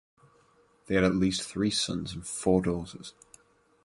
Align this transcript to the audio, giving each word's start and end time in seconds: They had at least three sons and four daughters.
They 0.87 0.95
had 0.95 1.03
at 1.03 1.13
least 1.13 1.43
three 1.43 1.69
sons 1.69 2.13
and 2.13 2.25
four 2.25 2.63
daughters. 2.63 3.13